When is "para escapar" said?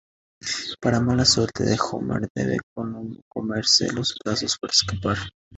4.57-5.17